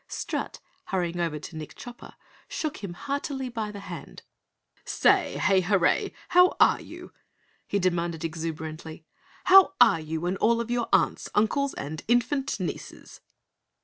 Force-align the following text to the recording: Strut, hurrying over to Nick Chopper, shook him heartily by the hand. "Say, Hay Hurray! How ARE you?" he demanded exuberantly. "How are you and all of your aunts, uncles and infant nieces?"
Strut, 0.07 0.59
hurrying 0.85 1.19
over 1.19 1.37
to 1.37 1.55
Nick 1.55 1.75
Chopper, 1.75 2.15
shook 2.47 2.77
him 2.77 2.95
heartily 2.95 3.49
by 3.49 3.69
the 3.69 3.81
hand. 3.81 4.23
"Say, 4.83 5.37
Hay 5.37 5.61
Hurray! 5.61 6.11
How 6.29 6.55
ARE 6.59 6.81
you?" 6.81 7.13
he 7.67 7.77
demanded 7.77 8.25
exuberantly. 8.25 9.05
"How 9.43 9.73
are 9.79 9.99
you 9.99 10.25
and 10.25 10.37
all 10.37 10.59
of 10.59 10.71
your 10.71 10.89
aunts, 10.91 11.29
uncles 11.35 11.75
and 11.75 12.01
infant 12.07 12.59
nieces?" 12.59 13.21